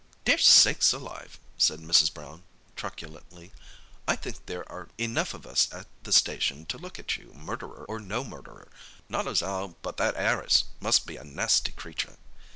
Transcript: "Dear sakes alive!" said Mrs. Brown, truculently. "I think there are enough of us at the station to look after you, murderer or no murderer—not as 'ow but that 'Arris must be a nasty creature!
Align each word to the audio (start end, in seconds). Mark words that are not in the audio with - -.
"Dear 0.25 0.39
sakes 0.39 0.93
alive!" 0.93 1.37
said 1.59 1.79
Mrs. 1.79 2.11
Brown, 2.11 2.41
truculently. 2.75 3.51
"I 4.07 4.15
think 4.15 4.47
there 4.47 4.67
are 4.71 4.89
enough 4.97 5.35
of 5.35 5.45
us 5.45 5.71
at 5.71 5.85
the 6.01 6.11
station 6.11 6.65
to 6.69 6.79
look 6.79 6.97
after 6.97 7.21
you, 7.21 7.35
murderer 7.35 7.85
or 7.87 7.99
no 7.99 8.23
murderer—not 8.23 9.27
as 9.27 9.43
'ow 9.43 9.75
but 9.83 9.97
that 9.97 10.17
'Arris 10.17 10.63
must 10.79 11.05
be 11.05 11.17
a 11.17 11.23
nasty 11.23 11.71
creature! 11.71 12.17